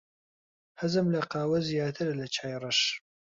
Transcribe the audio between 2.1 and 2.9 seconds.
لە چای ڕەش.